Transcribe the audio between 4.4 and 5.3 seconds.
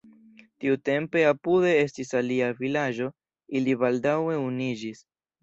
unuiĝis.